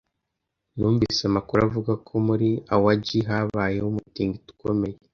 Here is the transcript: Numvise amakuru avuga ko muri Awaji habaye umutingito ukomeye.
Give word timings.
Numvise 0.77 1.21
amakuru 1.29 1.59
avuga 1.67 1.93
ko 2.07 2.13
muri 2.27 2.49
Awaji 2.75 3.19
habaye 3.29 3.77
umutingito 3.89 4.47
ukomeye. 4.55 4.97